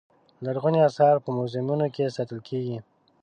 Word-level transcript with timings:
لرغوني 0.45 0.79
اثار 0.89 1.15
په 1.23 1.29
موزیمونو 1.37 1.87
کې 1.95 2.13
ساتل 2.15 2.39
کېږي. 2.47 2.77